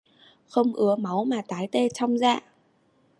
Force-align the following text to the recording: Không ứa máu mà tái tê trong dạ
Không 0.45 0.73
ứa 0.73 0.95
máu 0.95 1.25
mà 1.25 1.41
tái 1.47 1.67
tê 1.71 1.87
trong 1.93 2.17
dạ 2.17 2.39